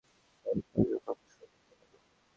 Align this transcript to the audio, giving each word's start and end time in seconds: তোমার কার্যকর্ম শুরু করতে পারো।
তোমার 0.45 0.59
কার্যকর্ম 0.67 1.21
শুরু 1.33 1.55
করতে 1.55 1.73
পারো। 1.81 1.97